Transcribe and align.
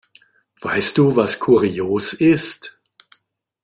Weißt 0.61 0.97
du, 0.97 1.15
was 1.15 1.37
kurios 1.37 2.13
ist? 2.13 2.75